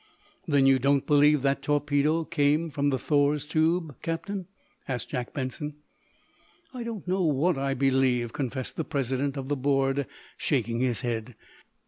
"Then 0.47 0.65
you 0.65 0.79
don't 0.79 1.05
believe 1.05 1.43
that 1.43 1.61
torpedo 1.61 2.23
came 2.23 2.71
from 2.71 2.89
the 2.89 2.97
'Thor's' 2.97 3.45
tube, 3.45 3.95
Captain?" 4.01 4.47
asked 4.87 5.11
Jack 5.11 5.31
Benson. 5.31 5.75
"I 6.73 6.81
don't 6.81 7.07
know 7.07 7.21
what 7.21 7.55
I 7.55 7.75
believe," 7.75 8.33
confessed 8.33 8.77
the 8.77 8.83
president 8.83 9.37
of 9.37 9.47
the 9.47 9.55
board, 9.55 10.07
shaking 10.39 10.79
his 10.79 11.01
head. 11.01 11.35